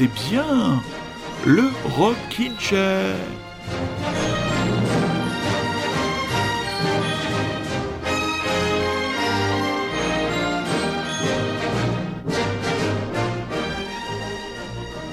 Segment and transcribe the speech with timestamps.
[0.00, 0.82] écoutez bien
[1.46, 1.64] le
[1.96, 3.16] Rockin' Chair.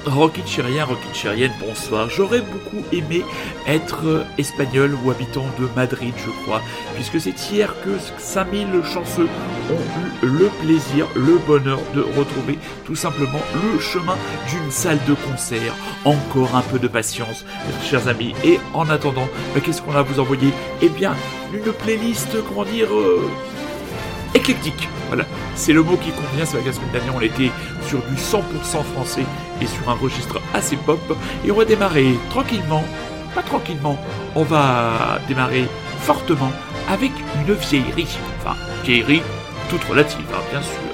[0.06, 2.10] Rockin' Chérien, Rockin' Chérienne, bonsoir.
[2.10, 3.24] J'aurais beaucoup aimé
[3.68, 6.62] être espagnol ou habitant de Madrid, je crois,
[6.96, 9.28] puisque c'est hier que 5000 chanceux
[9.72, 13.40] ont eu le plaisir, le bonheur de retrouver tout simplement
[13.74, 14.16] le chemin
[14.50, 15.74] d'une salle de concert.
[16.06, 17.46] Encore un peu de patience,
[17.84, 18.34] chers amis.
[18.44, 20.54] Et en attendant, bah, qu'est-ce qu'on a à vous envoyer?
[20.82, 21.16] Eh bien,
[21.54, 23.30] une playlist, comment dire, euh,
[24.34, 24.90] éclectique.
[25.08, 26.46] Voilà, c'est le mot qui convient.
[26.46, 27.52] C'est vrai la semaine dernière, on était
[27.88, 29.26] sur du 100% français
[29.62, 31.00] et sur un registre assez pop.
[31.46, 32.84] Et on va démarrer tranquillement,
[33.34, 33.98] pas tranquillement,
[34.36, 35.66] on va démarrer
[36.02, 36.52] fortement
[36.90, 38.18] avec une vieillerie.
[38.40, 39.22] Enfin, vieillerie
[39.70, 40.87] toute relative, hein, bien sûr.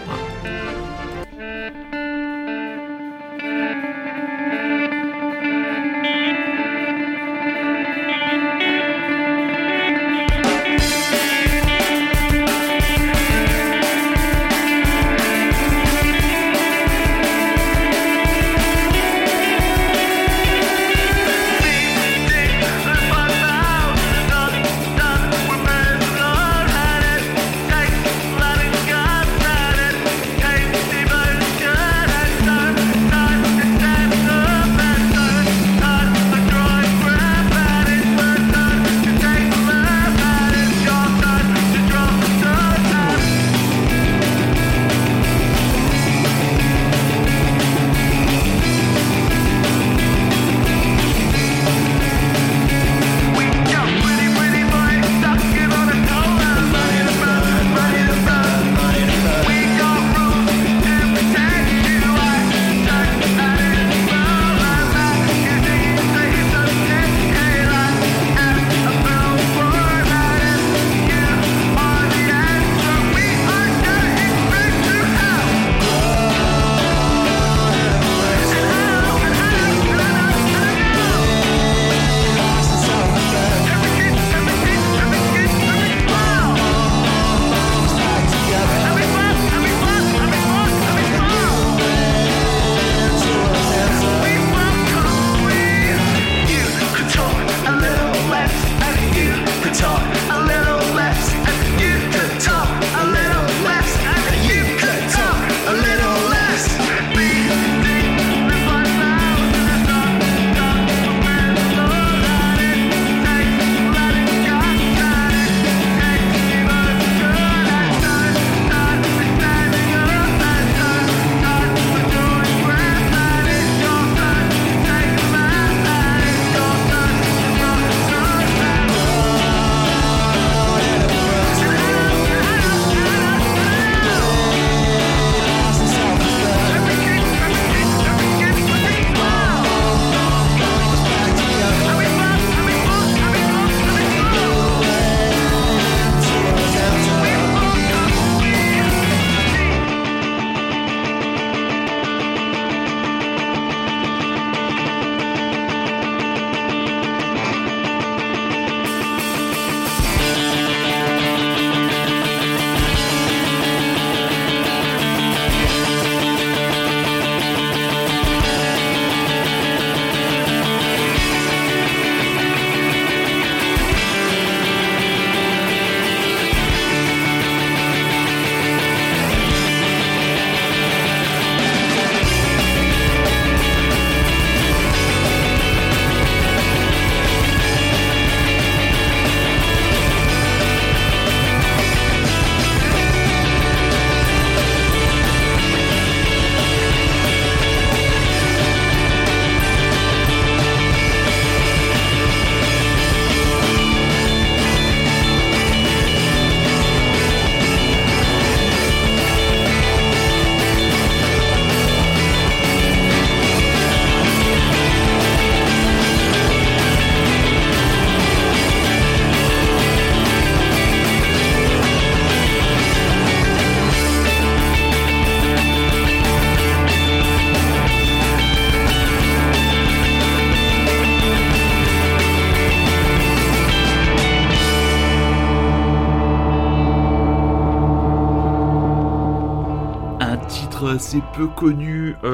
[241.21, 241.92] Peu connu,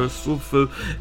[0.09, 0.55] sauf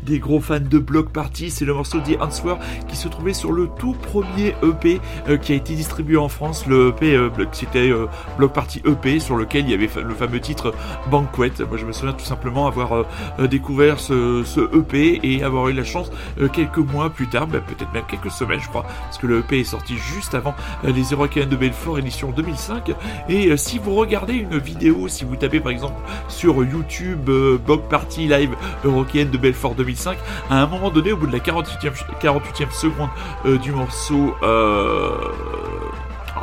[0.04, 1.50] des gros fans de Block Party.
[1.50, 2.54] C'est le morceau The Answer
[2.88, 5.00] qui se trouvait sur le tout premier EP
[5.42, 6.66] qui a été distribué en France.
[6.66, 7.18] Le EP,
[7.52, 7.92] c'était
[8.36, 10.74] Block Party EP sur lequel il y avait le fameux titre
[11.10, 11.52] Banquet.
[11.68, 13.04] Moi, je me souviens tout simplement avoir
[13.38, 14.44] découvert ce,
[14.76, 16.10] EP et avoir eu la chance
[16.52, 19.60] quelques mois plus tard, ben, peut-être même quelques semaines, je crois, parce que le EP
[19.60, 22.92] est sorti juste avant les Eurocaines de Belfort édition 2005.
[23.28, 27.58] Et si vous regardez une vidéo, si vous tapez par exemple sur YouTube euh,
[27.90, 28.54] Party Live
[28.84, 30.18] Eurocaine de Belfort 2005,
[30.50, 33.08] à un moment donné, au bout de la 48e, 48e seconde
[33.44, 35.12] euh, du morceau, euh,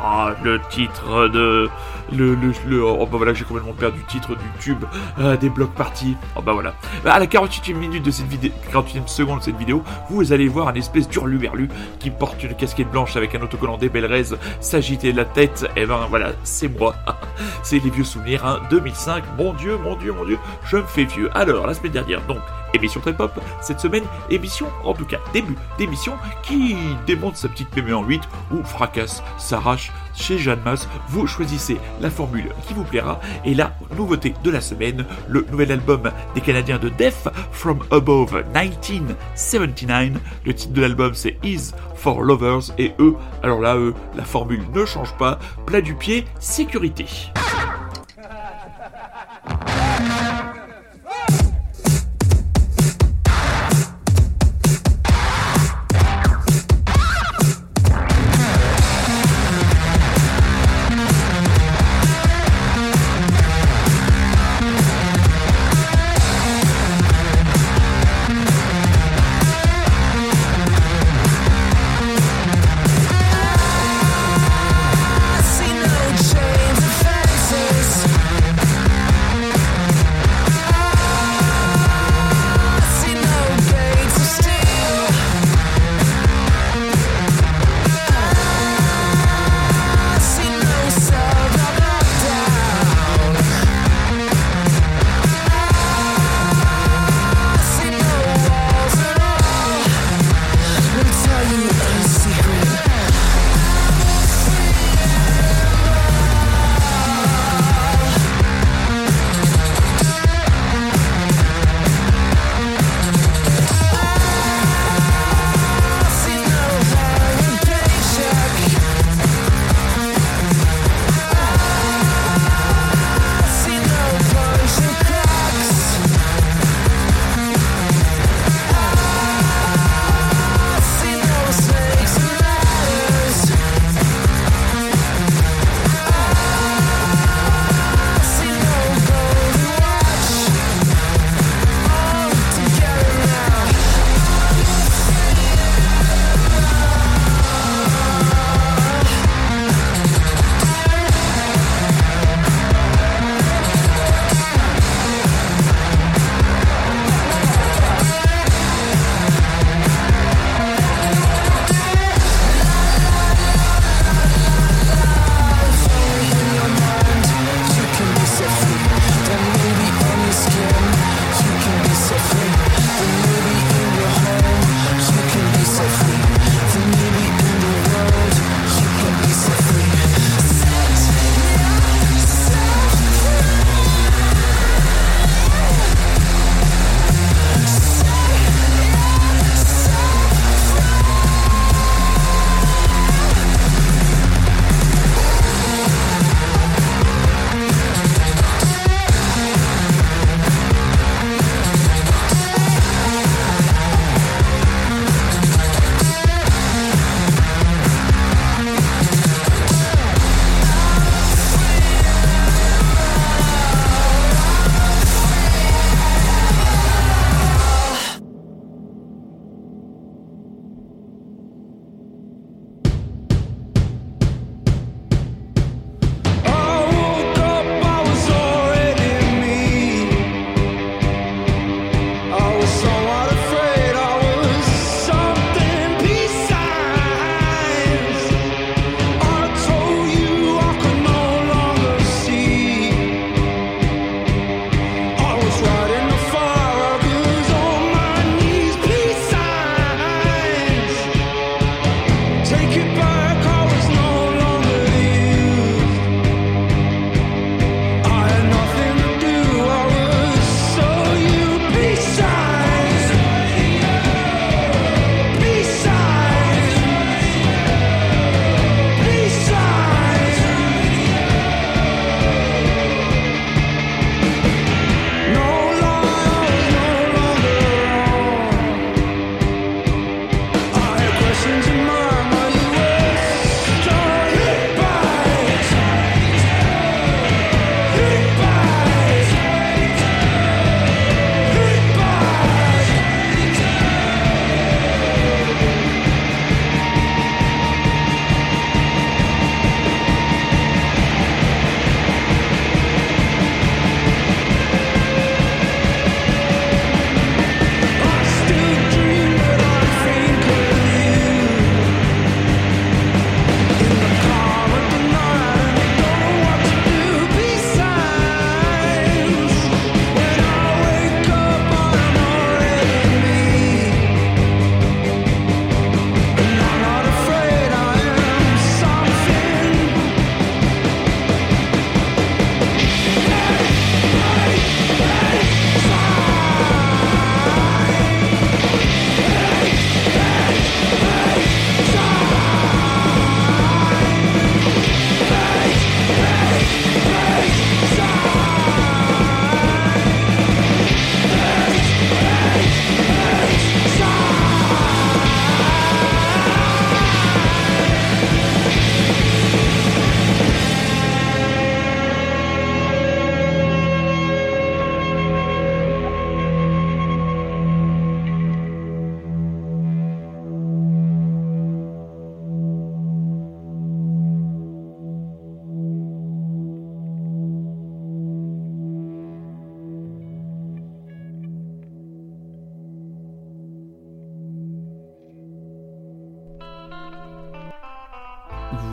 [0.02, 1.68] ah, le titre de
[2.12, 4.84] le, le, oh bah voilà j'ai complètement perdu le titre du tube
[5.18, 6.74] euh, des blocs parties oh bah voilà.
[7.04, 10.48] Bah, à la 48e minute de cette vidéo 48e seconde de cette vidéo vous allez
[10.48, 15.12] voir un espèce d'urluberlu qui porte une casquette blanche avec un autocollant des Belrez s'agiter
[15.12, 15.66] la tête.
[15.76, 16.94] Et eh ben voilà c'est moi.
[17.62, 21.04] C'est les vieux souvenirs hein, 2005 mon dieu mon dieu mon dieu je me fais
[21.04, 21.30] vieux.
[21.34, 22.38] Alors la semaine dernière donc
[22.76, 26.76] émission très pop cette semaine émission en tout cas début d'émission qui
[27.06, 32.10] démonte sa petite mémé en 8 ou fracasse s'arrache chez Jeanne Masse, vous choisissez la
[32.10, 33.20] formule qui vous plaira.
[33.44, 38.44] Et la nouveauté de la semaine, le nouvel album des Canadiens de Death From Above
[38.54, 40.20] 1979.
[40.44, 44.62] Le titre de l'album c'est Is for Lovers et eux, alors là, eux, la formule
[44.72, 45.38] ne change pas.
[45.66, 47.06] Plat du pied, sécurité.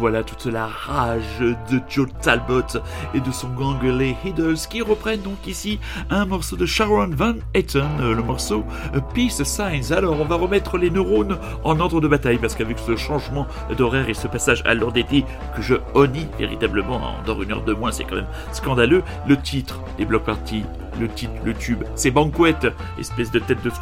[0.03, 2.77] Voilà toute la rage de Joe Talbot
[3.13, 5.79] et de son gang les Hiddles qui reprennent donc ici
[6.09, 9.93] un morceau de Sharon Van Etten, euh, le morceau euh, Peace Signs.
[9.95, 14.09] Alors on va remettre les neurones en ordre de bataille parce qu'avec ce changement d'horaire
[14.09, 15.23] et ce passage à l'heure d'été
[15.55, 19.03] que je honnie véritablement, en dort une heure de moins, c'est quand même scandaleux.
[19.25, 20.65] Le titre des blocs parties
[20.99, 22.55] le titre, le tube, c'est Banquet,
[22.99, 23.75] espèce de tête de se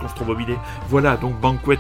[0.90, 1.80] Voilà, donc Banquet,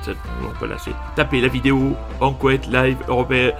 [0.60, 3.52] voilà, c'est taper la vidéo, Banquet, live, européen,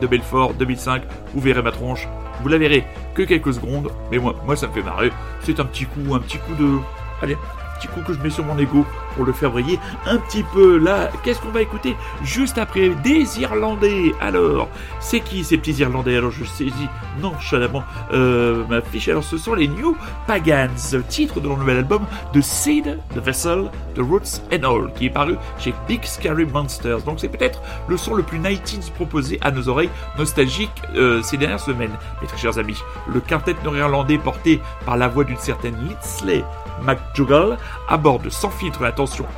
[0.00, 1.02] de Belfort, 2005,
[1.34, 2.08] vous verrez ma tronche,
[2.42, 5.64] vous la verrez que quelques secondes, mais moi, moi ça me fait marrer, c'est un
[5.64, 6.78] petit coup, un petit coup de...
[7.22, 7.36] Allez,
[7.78, 10.78] petit coup que je mets sur mon ego pour le faire briller un petit peu.
[10.78, 14.12] Là, qu'est-ce qu'on va écouter juste après Des Irlandais.
[14.20, 14.68] Alors,
[15.00, 16.16] c'est qui ces petits Irlandais?
[16.16, 16.88] Alors, je saisis
[17.20, 19.08] nonchalamment euh, ma fiche.
[19.08, 20.70] Alors, ce sont les New Pagans,
[21.08, 25.10] titre de leur nouvel album The Seed, The Vessel, The Roots and All, qui est
[25.10, 27.02] paru chez Big Scary Monsters.
[27.02, 31.36] Donc, c'est peut-être le son le plus 90s proposé à nos oreilles nostalgiques euh, ces
[31.36, 31.92] dernières semaines.
[32.20, 32.78] Mes très chers amis,
[33.12, 36.44] le quintet nord-irlandais porté par la voix d'une certaine Lindsay
[36.82, 37.56] McJuggle
[37.88, 38.82] aborde sans filtre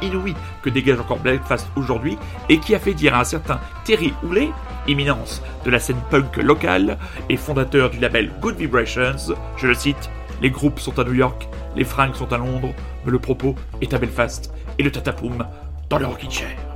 [0.02, 2.18] inouïe que dégage encore Belfast aujourd'hui
[2.49, 4.50] et qui a fait dire à un certain Terry Houlet,
[4.87, 10.11] imminence de la scène punk locale et fondateur du label Good Vibrations, je le cite,
[10.42, 13.94] les groupes sont à New York, les fringues sont à Londres, mais le propos est
[13.94, 15.46] à Belfast et le tatapoum
[15.88, 16.75] dans le rocking chair.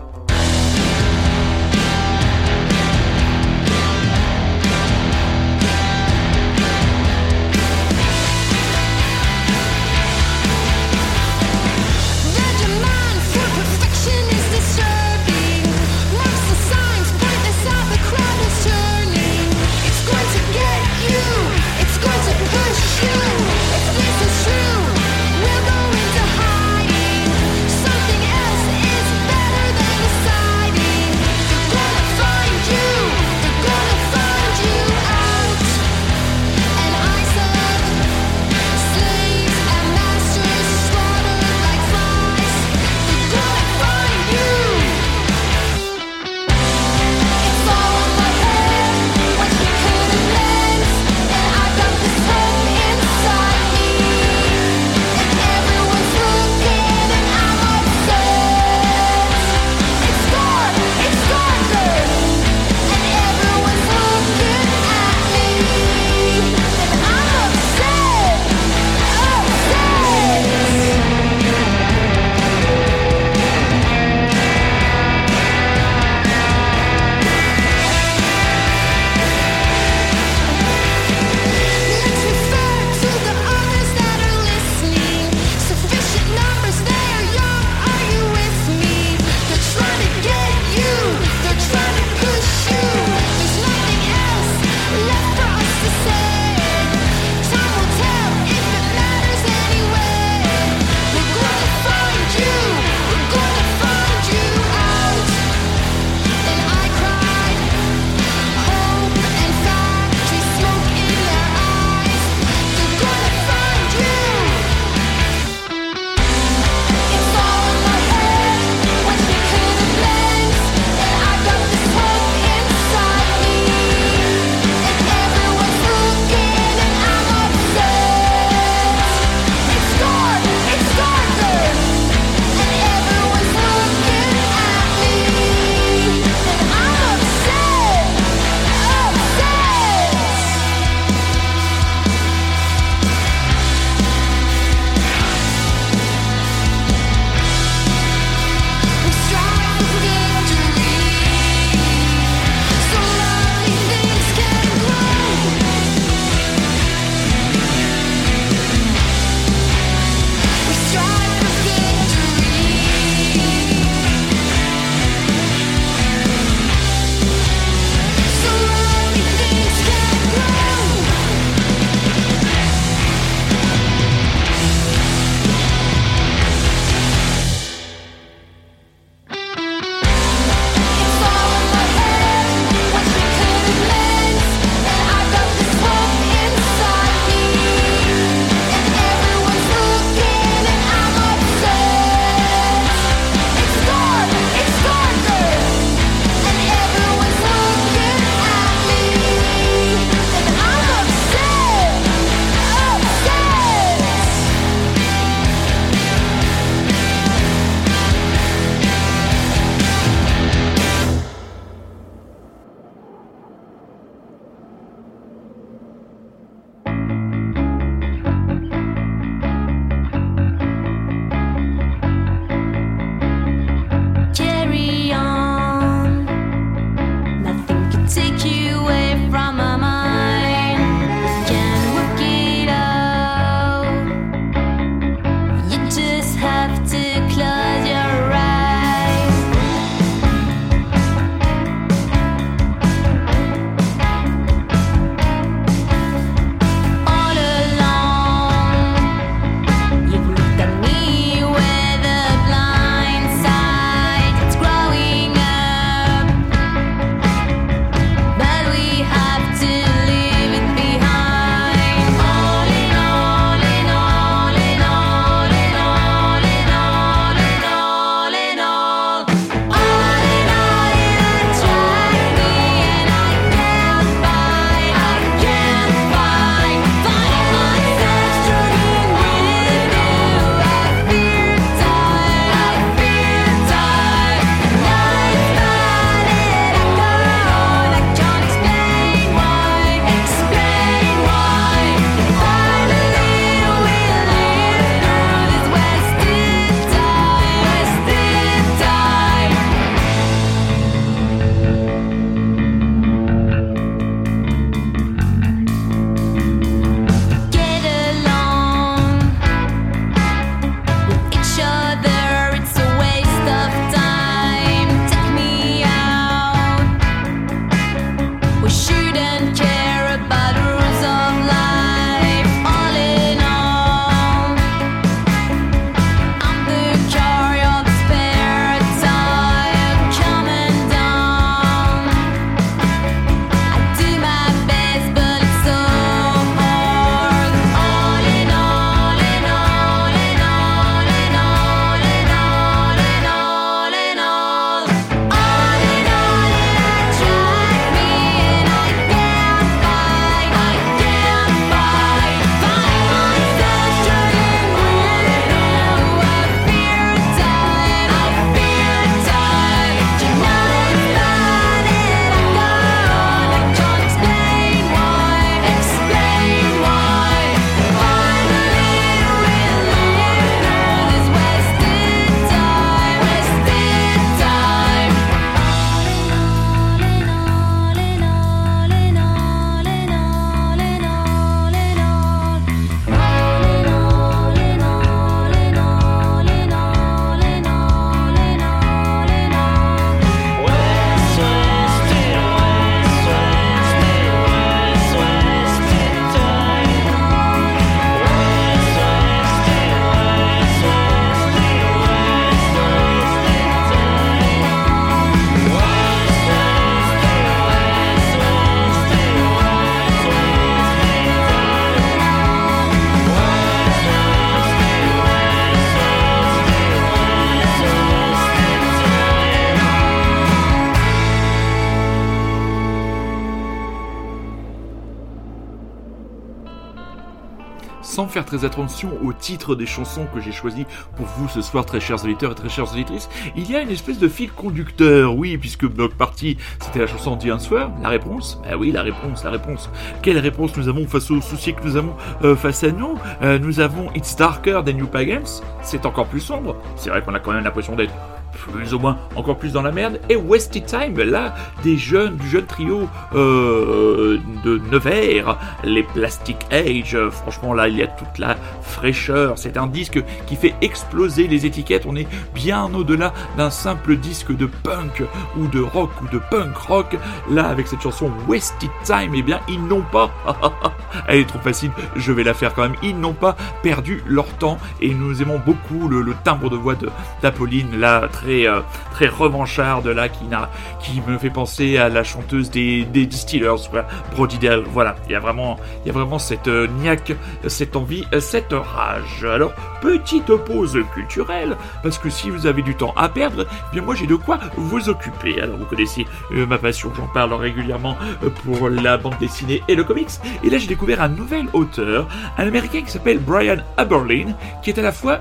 [428.02, 430.86] Sans faire très attention au titre des chansons que j'ai choisi
[431.16, 433.90] pour vous ce soir, très chers auditeurs et très chères auditrices, il y a une
[433.90, 438.60] espèce de fil conducteur, oui, puisque Block Party, c'était la chanson The Answer, la réponse,
[438.62, 439.90] bah oui, la réponse, la réponse.
[440.22, 443.18] Quelle réponse nous avons face aux soucis que nous avons euh, face à nous?
[443.42, 447.34] Euh, Nous avons It's Darker Than New Pagans, c'est encore plus sombre, c'est vrai qu'on
[447.34, 448.12] a quand même l'impression d'être
[448.60, 450.20] plus ou moins encore plus dans la merde.
[450.28, 457.16] Et Wasted Time, là, des jeunes, du jeune trio euh, de Nevers, les Plastic Age.
[457.30, 459.58] Franchement, là, il y a toute la fraîcheur.
[459.58, 462.04] C'est un disque qui fait exploser les étiquettes.
[462.06, 465.22] On est bien au-delà d'un simple disque de punk
[465.56, 467.16] ou de rock ou de punk rock.
[467.50, 470.30] Là, avec cette chanson Wasted Time, eh bien, ils n'ont pas.
[471.28, 472.96] Elle est trop facile, je vais la faire quand même.
[473.02, 476.94] Ils n'ont pas perdu leur temps et nous aimons beaucoup le, le timbre de voix
[477.42, 478.80] d'Apolline, là, très, euh,
[479.12, 484.84] très revancharde là, qui, me fait penser à la chanteuse des, des Distillers, quoi, Brodidel.
[484.86, 487.32] Voilà, il y a vraiment, il y a vraiment cette euh, niaque,
[487.66, 489.44] cette envie, cette rage.
[489.44, 494.02] Alors, petite pause culturelle, parce que si vous avez du temps à perdre, eh bien
[494.02, 495.60] moi j'ai de quoi vous occuper.
[495.60, 498.16] Alors vous connaissez euh, ma passion, j'en parle régulièrement
[498.64, 500.30] pour la bande dessinée et le comics.
[500.64, 504.98] Et là j'ai découvert un nouvel auteur, un américain qui s'appelle Brian Aberlin, qui est
[504.98, 505.40] à la fois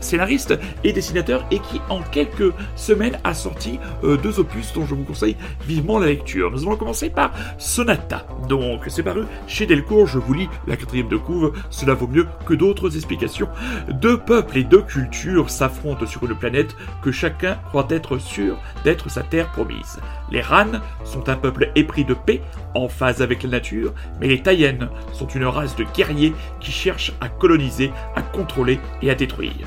[0.00, 4.94] scénariste et dessinateur et qui en quelques semaines a sorti euh, deux opus dont je
[4.94, 6.50] vous conseille vivement la lecture.
[6.50, 8.26] Nous allons commencer par Sonata.
[8.48, 12.26] Donc c'est paru chez Delcourt, je vous lis la quatrième de couve, cela vaut mieux
[12.46, 13.48] que d'autres explications.
[13.90, 19.10] Deux peuples et deux cultures s'affrontent sur une planète que chacun croit être sûr d'être
[19.10, 19.98] sa terre promise.
[20.30, 22.42] Les Ran sont un peuple épris de paix,
[22.74, 27.12] en phase avec la nature, mais les Taïennes sont une race de guerriers qui cherchent
[27.20, 29.66] à coloniser, à contrôler et à détruire.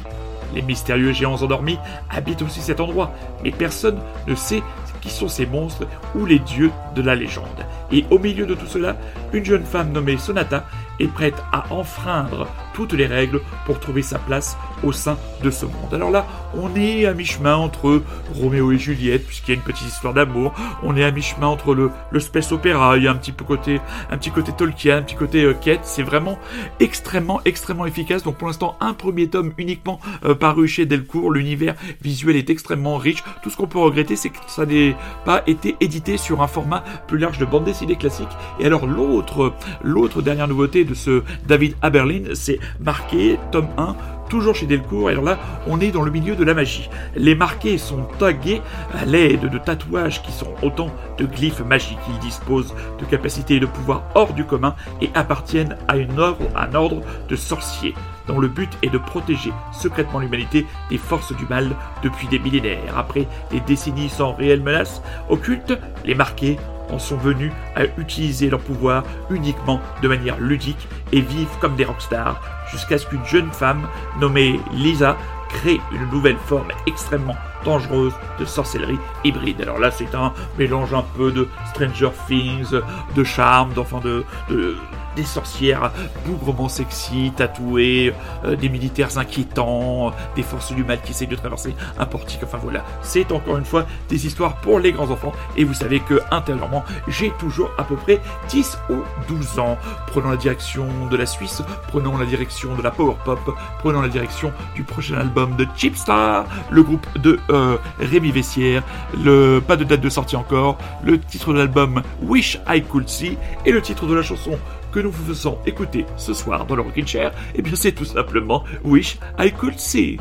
[0.53, 1.77] Les mystérieux géants endormis
[2.09, 4.63] habitent aussi cet endroit, mais personne ne sait
[5.01, 7.65] qui sont ces monstres ou les dieux de la légende.
[7.91, 8.97] Et au milieu de tout cela,
[9.33, 10.65] une jeune femme nommée Sonata
[10.99, 15.65] est prête à enfreindre toutes les règles pour trouver sa place au sein de ce
[15.65, 15.93] monde.
[15.93, 18.01] Alors là, on est à mi-chemin entre
[18.33, 20.53] Roméo et Juliette, puisqu'il y a une petite histoire d'amour.
[20.83, 23.43] On est à mi-chemin entre le, le space opéra, il y a un petit peu
[23.45, 25.53] côté, un petit côté Tolkien, un petit côté euh.
[25.83, 26.39] C'est vraiment
[26.79, 28.23] extrêmement, extrêmement efficace.
[28.23, 31.31] Donc pour l'instant, un premier tome uniquement euh, paru chez Delcourt.
[31.31, 33.23] L'univers visuel est extrêmement riche.
[33.43, 36.83] Tout ce qu'on peut regretter, c'est que ça n'ait pas été édité sur un format
[37.07, 38.29] plus large de bande dessinée classique.
[38.59, 43.95] Et alors l'autre, l'autre dernière nouveauté de ce David Aberlin, c'est marqué tome 1
[44.29, 46.89] toujours chez Delcourt, et alors là, on est dans le milieu de la magie.
[47.17, 48.61] Les marqués sont tagués
[48.93, 51.99] à l'aide de tatouages qui sont autant de glyphes magiques.
[52.07, 56.73] Ils disposent de capacités de pouvoirs hors du commun et appartiennent à une ordre, un
[56.75, 57.93] ordre de sorciers
[58.27, 61.71] dont le but est de protéger secrètement l'humanité des forces du mal
[62.03, 62.97] depuis des millénaires.
[62.97, 66.57] Après des décennies sans réelle menace occulte, les marqués
[66.89, 71.85] en sont venus à utiliser leur pouvoir uniquement de manière ludique et vivent comme des
[71.85, 73.87] rockstars jusqu'à ce qu'une jeune femme
[74.19, 75.17] nommée Lisa
[75.49, 79.61] crée une nouvelle forme extrêmement dangereuse de sorcellerie hybride.
[79.61, 82.79] Alors là, c'est un mélange un peu de Stranger Things,
[83.15, 84.75] de charme, d'enfants de, de
[85.15, 85.91] des sorcières
[86.25, 88.13] bougrement sexy, tatouées,
[88.45, 92.41] euh, des militaires inquiétants, des forces du mal qui essayent de traverser un portique.
[92.43, 95.33] Enfin voilà, c'est encore une fois des histoires pour les grands enfants.
[95.57, 98.19] Et vous savez que intérieurement, j'ai toujours à peu près
[98.49, 98.95] 10 ou
[99.27, 99.77] 12 ans.
[100.07, 103.39] Prenons la direction de la Suisse, prenons la direction de la power pop,
[103.79, 108.83] prenons la direction du prochain album de Chipstar, le groupe de euh, Rémi Vessière,
[109.23, 113.37] le pas de date de sortie encore, le titre de l'album Wish I Could See
[113.65, 114.57] et le titre de la chanson
[114.91, 118.05] que nous vous faisons écouter ce soir dans le Rockin' Chair, eh bien c'est tout
[118.05, 120.17] simplement Wish I Could See.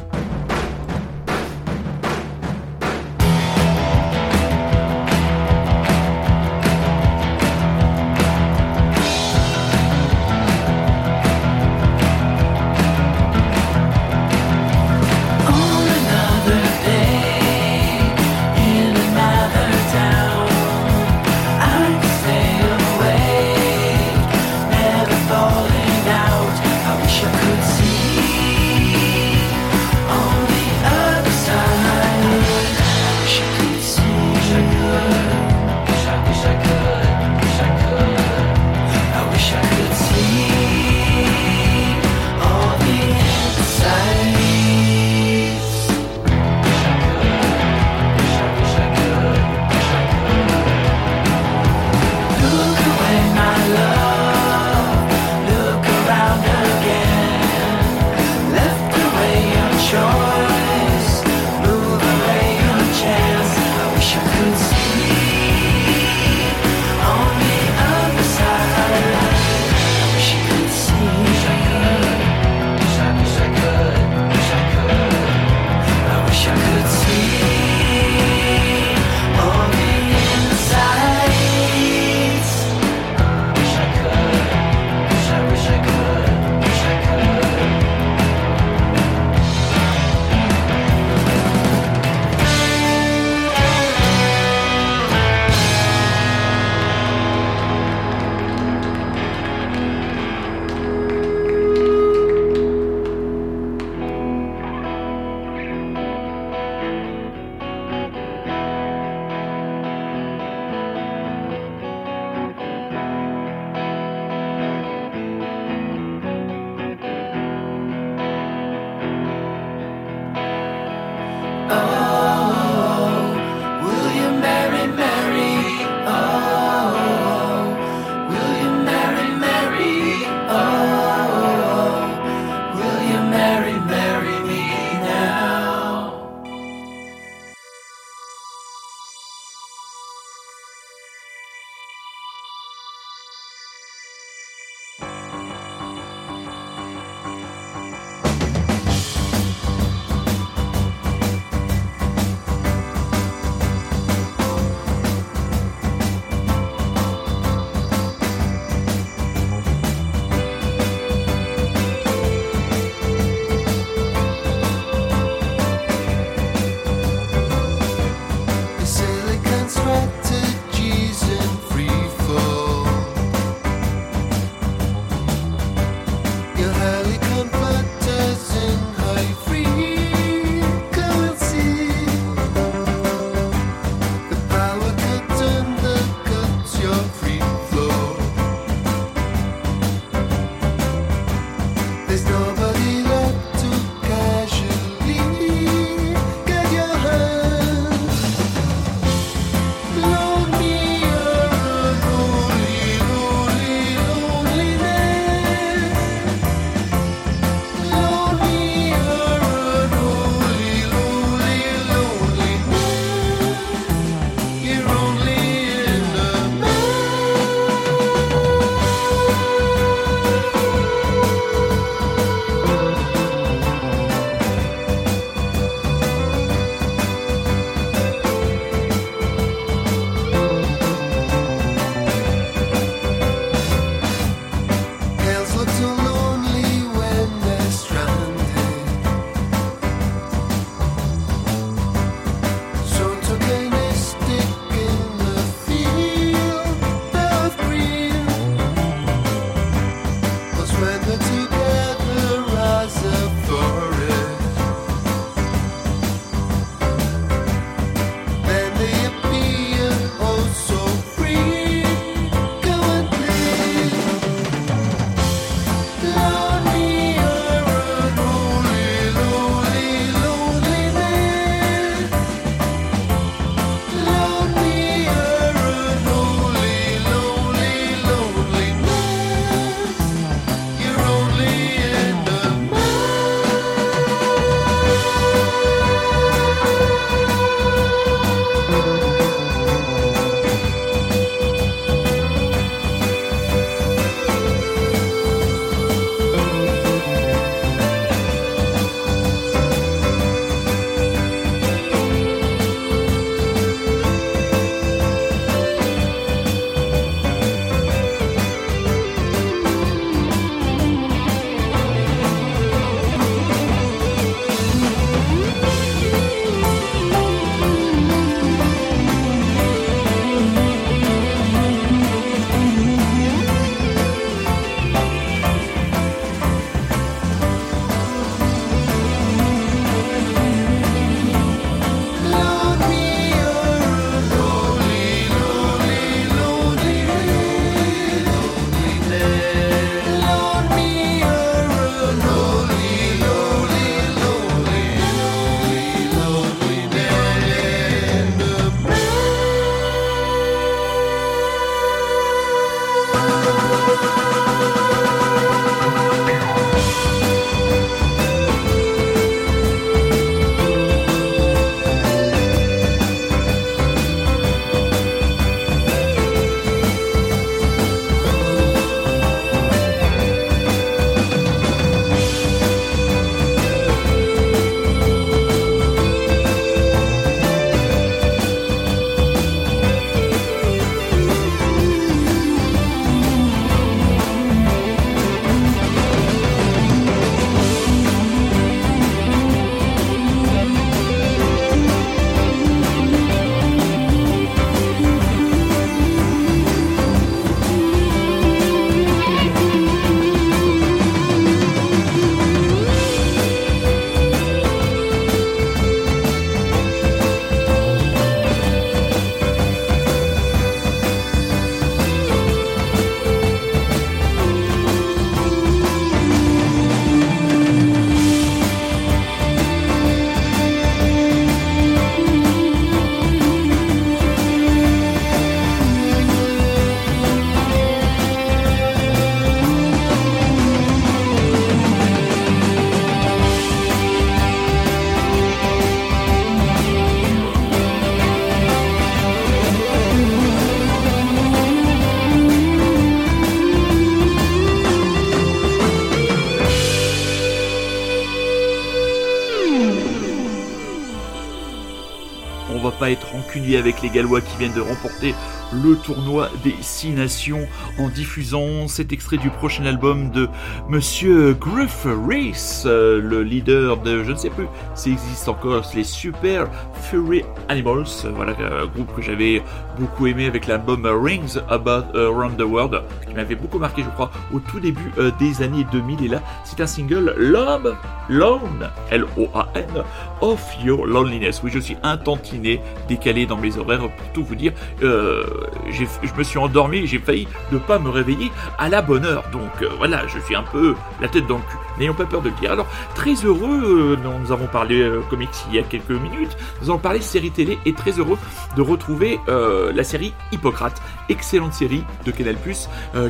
[453.76, 455.35] Avec les Gallois qui viennent de remporter
[455.72, 457.66] le tournoi des six nations
[457.98, 460.48] en diffusant cet extrait du prochain album de
[460.88, 466.04] Monsieur Griff Reese, euh, le leader de, je ne sais plus s'il existe encore, les
[466.04, 466.68] Super
[467.02, 469.62] Fury Animals, voilà un groupe que j'avais
[469.98, 474.30] beaucoup aimé avec l'album Rings About Around the World, qui m'avait beaucoup marqué, je crois,
[474.52, 476.24] au tout début euh, des années 2000.
[476.24, 477.96] Et là, c'est un single Love,
[478.28, 480.04] Lone, L-O-A-N,
[480.40, 481.61] of Your Loneliness.
[481.62, 484.72] Oui, je suis un tantinet décalé dans mes horaires pour tout vous dire.
[485.02, 485.44] Euh,
[485.88, 489.44] je me suis endormi, j'ai failli ne pas me réveiller à la bonne heure.
[489.53, 491.77] Donc euh, voilà, je suis un peu la tête dans le cul.
[491.99, 492.73] N'ayons pas peur de le dire.
[492.73, 497.20] Alors, très heureux, nous avons parlé comics il y a quelques minutes, nous avons parlé
[497.20, 498.38] série télé et très heureux
[498.77, 502.57] de retrouver la série Hippocrate, excellente série de Canal+,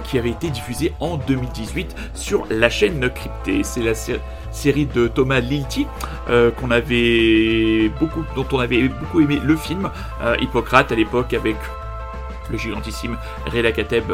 [0.04, 3.64] qui avait été diffusée en 2018 sur la chaîne cryptée.
[3.64, 3.94] C'est la
[4.52, 5.86] série de Thomas Lilti
[6.28, 6.50] euh,
[8.36, 9.90] dont on avait beaucoup aimé le film
[10.22, 11.56] euh, Hippocrate à l'époque avec
[12.50, 14.12] le gigantissime Reda Kateb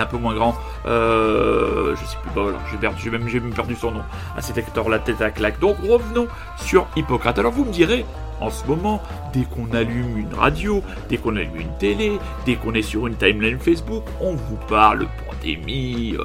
[0.00, 0.54] un peu moins grand,
[0.86, 4.02] euh, je sais plus, bah j'ai même, perdu son nom
[4.36, 5.58] à cet acteur la tête à claque.
[5.60, 7.38] Donc revenons sur Hippocrate.
[7.38, 8.04] Alors vous me direz,
[8.40, 12.74] en ce moment, dès qu'on allume une radio, dès qu'on allume une télé, dès qu'on
[12.74, 16.16] est sur une timeline Facebook, on vous parle pandémie,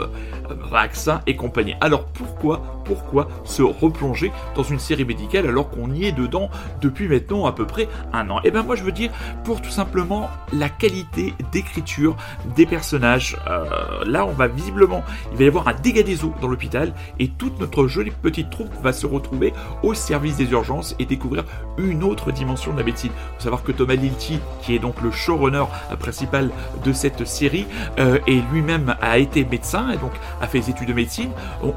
[0.53, 1.75] vaccin et compagnie.
[1.81, 6.49] Alors pourquoi, pourquoi se replonger dans une série médicale alors qu'on y est dedans
[6.81, 8.39] depuis maintenant à peu près un an?
[8.43, 9.11] Eh bien moi je veux dire
[9.43, 12.15] pour tout simplement la qualité d'écriture
[12.55, 13.37] des personnages.
[13.47, 16.93] Euh, là on va visiblement, il va y avoir un dégât des eaux dans l'hôpital
[17.19, 21.43] et toute notre jolie petite troupe va se retrouver au service des urgences et découvrir
[21.77, 23.11] une autre dimension de la médecine.
[23.37, 25.65] Faut savoir que Thomas Lilti, qui est donc le showrunner
[25.99, 26.49] principal
[26.83, 27.65] de cette série,
[27.99, 30.11] euh, et lui-même a été médecin et donc
[30.41, 31.31] a fait des études de médecine.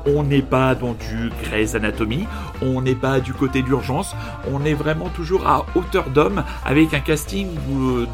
[0.06, 2.26] On n'est pas dans du Grey's Anatomy,
[2.62, 4.14] on n'est pas du côté d'urgence,
[4.50, 7.48] on est vraiment toujours à hauteur d'homme avec un casting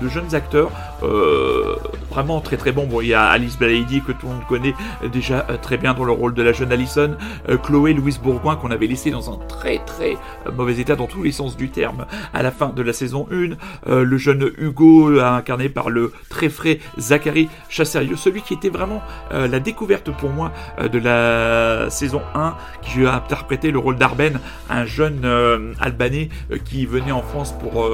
[0.01, 0.71] de jeunes acteurs
[1.03, 1.77] euh,
[2.11, 2.87] vraiment très très bon.
[2.87, 4.75] Bon, il y a Alice Balady que tout le monde connaît
[5.13, 7.17] déjà euh, très bien dans le rôle de la jeune Allison,
[7.49, 10.17] euh, Chloé Louise Bourgoin qu'on avait laissé dans un très très
[10.55, 13.95] mauvais état dans tous les sens du terme à la fin de la saison 1,
[14.03, 19.61] le jeune Hugo incarné par le très frais Zachary Chasserieux, celui qui était vraiment la
[19.61, 20.31] découverte pour
[20.79, 24.39] euh, de la saison 1 qui a interprété le rôle d'Arben,
[24.71, 27.89] un jeune euh, Albanais euh, qui venait en France pour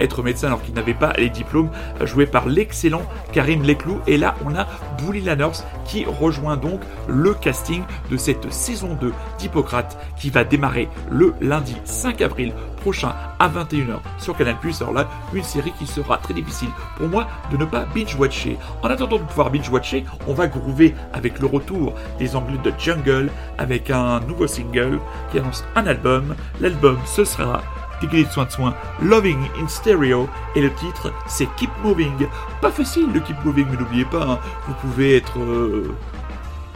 [0.00, 1.70] être médecin alors qu'il n'avait pas les diplômes,
[2.04, 3.02] joué par l'excellent
[3.32, 4.00] Karim Leclou.
[4.06, 4.66] Et là, on a
[4.98, 10.88] Bully Lanners qui rejoint donc le casting de cette saison 2 d'Hippocrate qui va démarrer
[11.10, 12.52] le lundi 5 avril
[12.82, 14.56] prochain à 21h sur Canal+.
[14.80, 18.58] Alors là, une série qui sera très difficile pour moi de ne pas binge-watcher.
[18.82, 23.30] En attendant de pouvoir binge-watcher, on va groover avec le retour des Anglais de Jungle
[23.58, 26.34] avec un nouveau single qui annonce un album.
[26.60, 27.62] L'album, ce sera
[28.06, 32.26] de soin de soin, Loving in Stereo, et le titre c'est Keep Moving.
[32.60, 35.94] Pas facile de Keep Moving, mais n'oubliez pas, hein, vous pouvez être euh,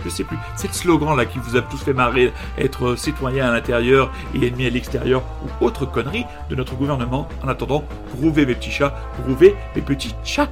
[0.07, 3.48] je sais plus, c'est le slogan là qui vous a tous fait marrer, être citoyen
[3.48, 7.28] à l'intérieur et ennemi à l'extérieur ou autre connerie de notre gouvernement.
[7.42, 7.84] En attendant,
[8.16, 8.94] grouvez mes petits chats,
[9.24, 10.48] grouvez mes petits chats.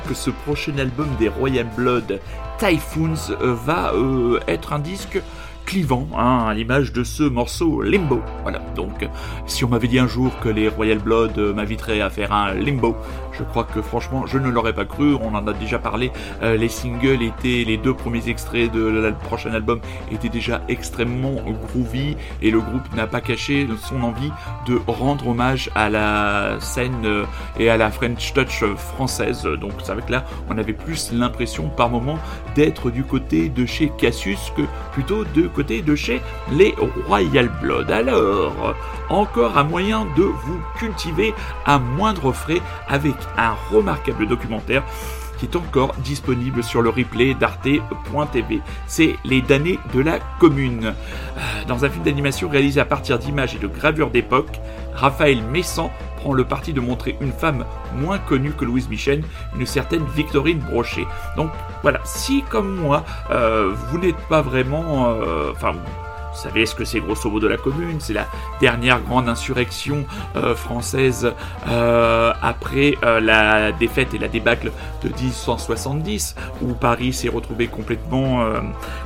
[0.00, 2.20] Que ce prochain album des Royal Blood,
[2.58, 5.20] Typhoons, euh, va euh, être un disque
[5.64, 8.20] clivant, hein, à l'image de ce morceau Limbo.
[8.42, 9.08] Voilà, donc
[9.46, 12.96] si on m'avait dit un jour que les Royal Blood m'inviteraient à faire un Limbo,
[13.32, 16.10] je crois que franchement je ne l'aurais pas cru, on en a déjà parlé,
[16.42, 19.80] euh, les singles étaient, les deux premiers extraits de le prochain album
[20.12, 21.34] étaient déjà extrêmement
[21.68, 24.30] groovy et le groupe n'a pas caché son envie
[24.66, 27.24] de rendre hommage à la scène euh,
[27.58, 29.42] et à la French Touch française.
[29.60, 32.18] Donc c'est vrai que là on avait plus l'impression par moment
[32.54, 34.62] d'être du côté de chez Cassius que
[34.92, 36.20] plutôt de côté de chez
[36.52, 36.74] les
[37.06, 37.90] Royal Blood.
[37.90, 38.74] Alors,
[39.08, 41.34] encore un moyen de vous cultiver
[41.64, 44.82] à moindre frais avec un remarquable documentaire
[45.38, 48.60] qui est encore disponible sur le replay d'arte.tv.
[48.86, 50.86] C'est Les damnés de la commune.
[50.86, 54.60] Euh, dans un film d'animation réalisé à partir d'images et de gravures d'époque,
[54.94, 55.90] Raphaël Messan
[56.32, 57.64] le parti de montrer une femme
[57.94, 59.22] moins connue que Louise Michel,
[59.58, 61.06] une certaine Victorine Brochet.
[61.36, 61.50] Donc
[61.82, 65.10] voilà, si comme moi, euh, vous n'êtes pas vraiment...
[65.10, 65.74] Euh, enfin,
[66.34, 68.26] vous savez ce que c'est grosso modo la commune, c'est la
[68.60, 70.04] dernière grande insurrection
[70.36, 71.32] euh, française
[71.68, 74.72] euh, après euh, la défaite et la débâcle
[75.04, 78.44] de 1870, où Paris s'est retrouvé complètement,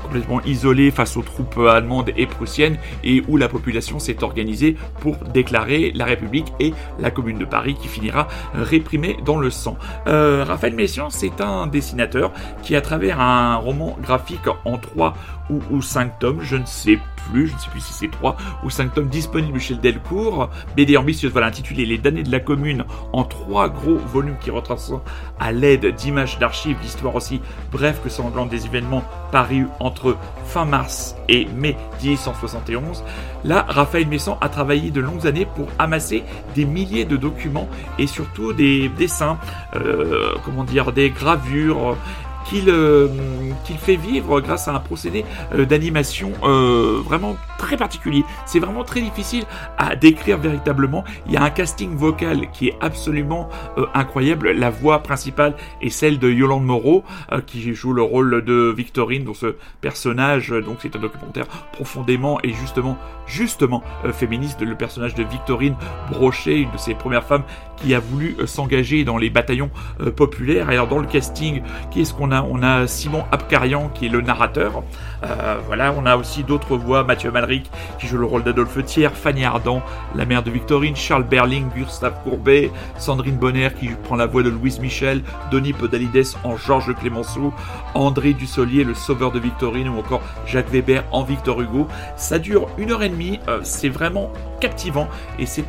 [0.03, 5.17] complètement isolé face aux troupes allemandes et prussiennes, et où la population s'est organisée pour
[5.17, 9.77] déclarer la République et la commune de Paris qui finira réprimée dans le sang.
[10.07, 15.15] Raphaël Messiaen, c'est un dessinateur qui, à travers un roman graphique en 3
[15.51, 16.99] ou, ou 5 tomes, je ne sais
[17.35, 20.51] je ne sais plus si c'est 3 ou 5 tomes disponibles chez Delcourt.
[20.77, 24.93] BD ambitieuse, voilà, intitulé Les damnés de la commune, en trois gros volumes qui retracent
[25.39, 27.41] à l'aide d'images d'archives, d'histoires aussi
[27.73, 33.05] bref que sanglante des événements parus entre fin mars et mai 1871.
[33.45, 38.07] Là, Raphaël Messan a travaillé de longues années pour amasser des milliers de documents et
[38.07, 39.39] surtout des dessins,
[39.77, 41.97] euh, comment dire, des gravures
[42.55, 43.09] euh,
[43.65, 45.25] qu'il fait vivre grâce à un procédé
[45.55, 48.25] euh, d'animation euh, vraiment très particulier.
[48.47, 49.45] C'est vraiment très difficile
[49.77, 51.05] à décrire véritablement.
[51.27, 53.49] Il y a un casting vocal qui est absolument
[53.95, 54.53] incroyable.
[54.53, 57.03] La voix principale est celle de Yolande Moreau,
[57.47, 60.51] qui joue le rôle de Victorine dans ce personnage.
[60.51, 62.97] Donc c'est un documentaire profondément et justement,
[63.27, 63.83] justement
[64.13, 64.61] féministe.
[64.61, 65.75] Le personnage de Victorine
[66.11, 67.45] Brochet, une de ces premières femmes
[67.77, 69.71] qui a voulu s'engager dans les bataillons
[70.15, 70.69] populaires.
[70.69, 74.21] Alors dans le casting, qui est-ce qu'on a on a Simon Abkarian qui est le
[74.21, 74.83] narrateur.
[75.25, 79.11] Euh, voilà, on a aussi d'autres voix, Mathieu Malric qui joue le rôle d'Adolphe Thiers,
[79.11, 79.83] Fanny Ardant,
[80.15, 84.51] la mère de Victorine, Charles Berling, Gustave Courbet, Sandrine Bonner qui prend la voix de
[84.51, 87.53] Louise Michel, Denis Podalides en Georges Clémenceau,
[87.95, 91.89] André Dussolier, le sauveur de Victorine, ou encore Jacques Weber en Victor Hugo.
[92.17, 95.09] Ça dure une heure et demie, euh, c'est vraiment captivant.
[95.39, 95.65] Et c'est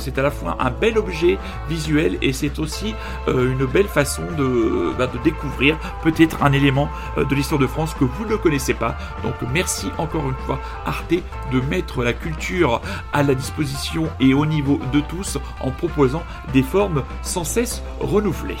[0.00, 1.38] c'est à la fois un bel objet
[1.68, 2.94] visuel et c'est aussi
[3.28, 7.94] euh, une belle façon de, bah, de découvrir peut-être un élément de l'histoire de France
[7.94, 8.85] que vous ne connaissez pas
[9.22, 11.14] donc merci encore une fois Arte
[11.52, 12.80] de mettre la culture
[13.12, 16.22] à la disposition et au niveau de tous en proposant
[16.52, 18.56] des formes sans cesse renouvelées.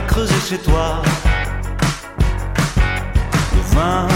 [0.00, 1.02] Jamais creusé chez toi.
[3.54, 4.08] Le vin,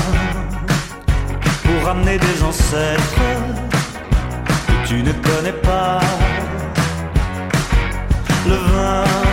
[1.65, 3.03] pour ramener des ancêtres
[4.67, 6.01] que tu ne connais pas.
[8.47, 9.24] Le vin.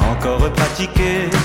[0.00, 1.37] Encore pratiqué.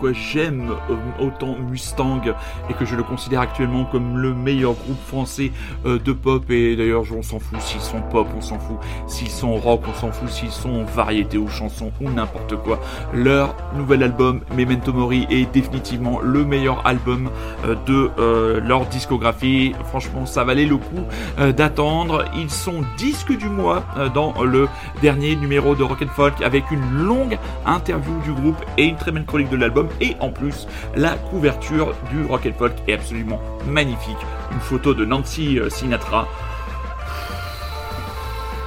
[0.00, 2.22] Pourquoi j'aime euh, autant Mustang
[2.70, 5.52] et que je le considère actuellement comme le meilleur groupe français
[5.84, 6.50] euh, de pop.
[6.50, 9.92] Et d'ailleurs, on s'en fout s'ils sont pop, on s'en fout s'ils sont rock, on
[9.92, 12.80] s'en fout s'ils sont variété ou chansons ou n'importe quoi.
[13.12, 17.28] Leur nouvel album, Memento Mori, est définitivement le meilleur album
[17.66, 19.74] euh, de leur discographie.
[19.88, 21.04] Franchement, ça valait le coup
[21.52, 22.24] d'attendre.
[22.36, 23.84] Ils sont disques du mois
[24.14, 24.68] dans le
[25.02, 29.12] dernier numéro de Rock and Folk avec une longue interview du groupe et une très
[29.12, 30.66] belle chronique de l'album et en plus
[30.96, 34.16] la couverture du Rock and Folk est absolument magnifique.
[34.52, 36.28] Une photo de Nancy euh, Sinatra.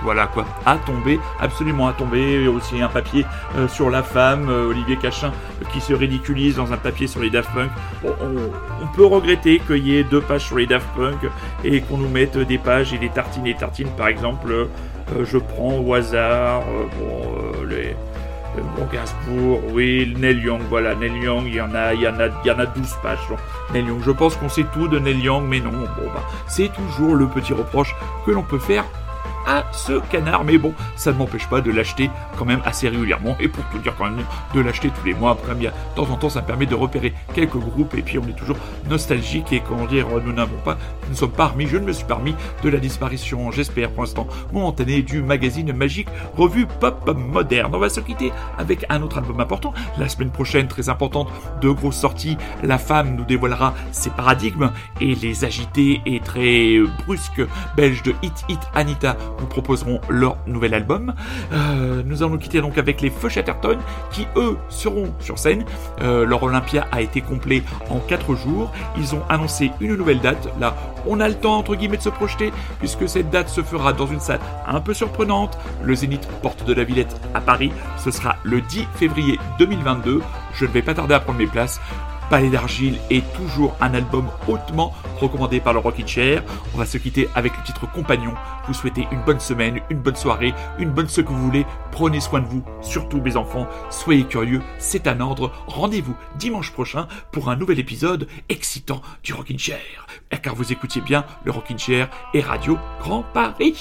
[0.03, 2.47] Voilà quoi, à tomber, absolument à tomber.
[2.49, 5.31] Aussi un papier euh, sur la femme, euh, Olivier Cachin
[5.71, 7.71] qui se ridiculise dans un papier sur les Daft Punk.
[8.03, 11.31] on, peut regretter qu'il y ait deux pages sur les Daft Punk
[11.63, 14.67] et qu'on nous mette des pages et des tartines et tartines par exemple.
[15.23, 16.63] je prends au hasard
[16.99, 17.95] bon, les,
[18.55, 22.19] Bon, Gainsbourg, oui, Neil Young, voilà, Neil Young, il y en a, il y en
[22.19, 23.37] a, il y en a 12 pages sur
[23.73, 24.01] Neil Young.
[24.03, 27.27] Je pense qu'on sait tout de Neil Young, mais non, bon, bah, c'est toujours le
[27.27, 27.95] petit reproche
[28.25, 28.85] que l'on peut faire
[29.45, 30.43] à ce canard.
[30.43, 33.35] Mais bon, ça ne m'empêche pas de l'acheter quand même assez régulièrement.
[33.39, 35.31] Et pour tout dire quand même, de l'acheter tous les mois.
[35.31, 37.93] Après, bien, de temps en temps, ça permet de repérer quelques groupes.
[37.95, 38.57] Et puis, on est toujours
[38.89, 39.51] nostalgique.
[39.51, 40.77] Et comment dire, nous n'avons pas,
[41.09, 45.01] nous sommes parmi, je ne me suis parmi de la disparition, j'espère pour l'instant, momentanée
[45.01, 47.73] du magazine magique revue pop moderne.
[47.73, 49.73] On va se quitter avec un autre album important.
[49.97, 51.29] La semaine prochaine, très importante,
[51.61, 52.37] de grosses sorties.
[52.63, 54.71] La femme nous dévoilera ses paradigmes
[55.01, 57.41] et les agités et très brusques
[57.75, 61.13] belges de Hit Hit Anita nous proposeront leur nouvel album.
[61.51, 63.77] Euh, nous allons quitter donc avec les Feux Chatterton
[64.11, 65.65] qui eux seront sur scène.
[66.01, 68.71] Euh, leur Olympia a été complet en 4 jours.
[68.97, 70.49] Ils ont annoncé une nouvelle date.
[70.59, 70.75] Là,
[71.05, 74.07] on a le temps entre guillemets de se projeter puisque cette date se fera dans
[74.07, 75.57] une salle un peu surprenante.
[75.83, 77.71] Le Zénith Porte de la Villette à Paris.
[77.97, 80.21] Ce sera le 10 février 2022.
[80.53, 81.79] Je ne vais pas tarder à prendre mes places.
[82.33, 86.43] Palais d'argile est toujours un album hautement recommandé par le Rockin' Chair.
[86.73, 88.33] On va se quitter avec le titre Compagnon.
[88.67, 91.63] Vous souhaitez une bonne semaine, une bonne soirée, une bonne ce que vous voulez.
[91.91, 93.67] Prenez soin de vous, surtout mes enfants.
[93.91, 95.51] Soyez curieux, c'est un ordre.
[95.67, 100.07] Rendez-vous dimanche prochain pour un nouvel épisode excitant du Rockin' Chair.
[100.41, 103.79] Car vous écoutiez bien le Rockin' Chair et Radio Grand Paris.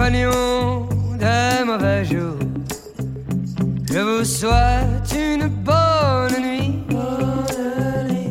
[0.00, 0.88] Compagnon
[1.18, 2.38] des mauvais jours,
[3.92, 6.82] je vous souhaite une bonne nuit.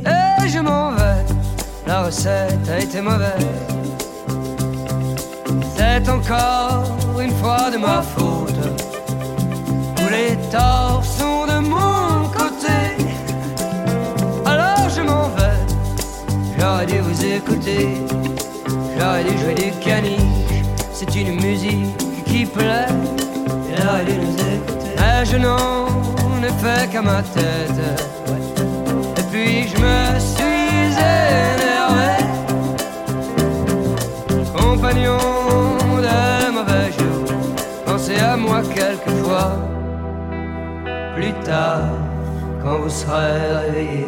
[0.04, 1.24] Et je m'en vais,
[1.86, 3.46] la recette a été mauvaise.
[5.78, 6.86] C'est encore
[7.22, 8.66] une fois de ma faute.
[9.96, 12.80] Tous les torts sont de mon côté.
[14.44, 15.62] Alors je m'en vais,
[16.58, 17.90] j'aurais dû vous écouter.
[18.98, 20.20] J'aurais dû jouer du caniche,
[21.22, 22.88] une musique qui plaît.
[24.06, 24.94] Dû nous écouter.
[24.98, 25.88] Mais je n'en
[26.44, 27.82] ai fait qu'à ma tête.
[29.18, 32.12] Et puis je me suis énervé.
[34.56, 35.18] Compagnon
[36.08, 37.36] de mauvais jours,
[37.86, 39.58] pensez à moi quelquefois.
[41.16, 41.90] Plus tard,
[42.64, 44.08] quand vous serez réveillé,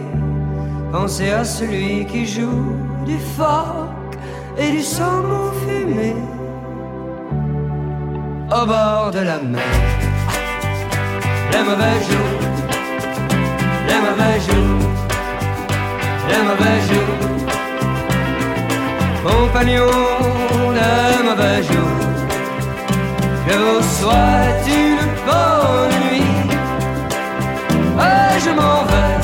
[0.92, 4.18] pensez à celui qui joue du phoque
[4.58, 6.16] et du saumon fumé
[8.52, 9.62] au bord de la mer.
[11.52, 12.42] Les mauvais jours,
[13.88, 14.90] les mauvais jours,
[16.30, 17.18] les mauvais jours.
[19.24, 19.92] Compagnon
[20.80, 22.00] de mauvais jours,
[23.48, 26.34] je vous souhaite une bonne nuit.
[28.00, 29.18] Et je m'en vais,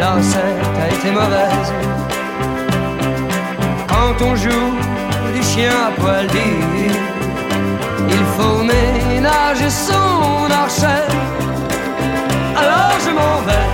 [0.00, 1.72] la recette a été mauvaise.
[3.88, 4.72] Quand on joue
[5.34, 7.11] du chien à poil dur,
[8.12, 11.06] il faut ménager son archet.
[12.62, 13.68] Alors je m'en vais,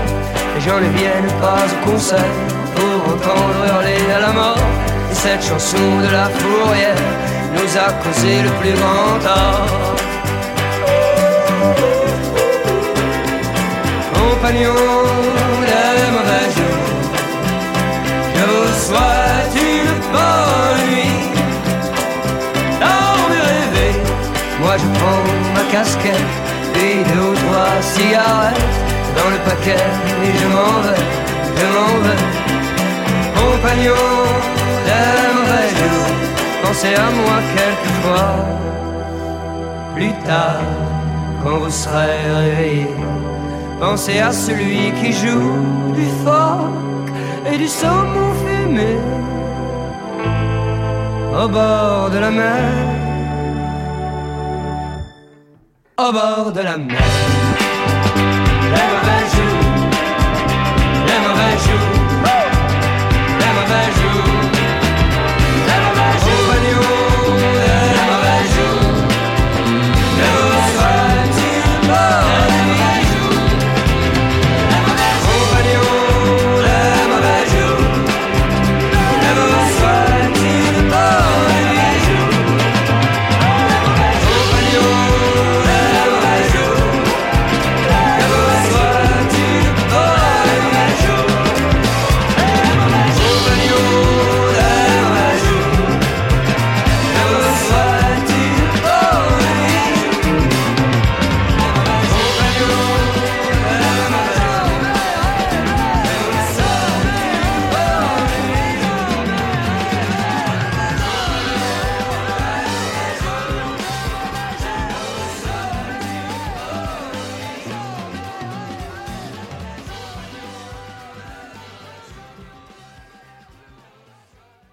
[0.55, 2.35] les gens ne viennent pas au concert
[2.77, 4.67] pour entendre hurler à la mort.
[5.11, 7.03] Et cette chanson de la fourrière
[7.55, 9.97] nous a causé le plus grand tort.
[14.15, 15.08] Compagnon
[27.99, 28.79] trois cigarettes
[29.17, 29.85] dans le paquet
[30.25, 31.05] et je m'en vais,
[31.57, 32.23] je m'en vais.
[33.35, 34.07] Compagnon
[34.87, 36.15] des mauvais jours,
[36.63, 38.35] pensez à moi quelquefois.
[39.95, 40.63] Plus tard,
[41.43, 42.87] quand vous serez réveillé,
[43.81, 47.11] pensez à celui qui joue du phoque
[47.53, 48.97] et du saumon fumé
[51.41, 52.99] au bord de la mer
[55.99, 57.38] au bord de la mer.
[58.19, 59.63] Les mauvais jours,
[61.07, 61.88] les mauvais jours,